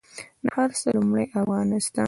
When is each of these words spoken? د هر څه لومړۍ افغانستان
د 0.43 0.45
هر 0.55 0.69
څه 0.79 0.87
لومړۍ 0.95 1.25
افغانستان 1.41 1.99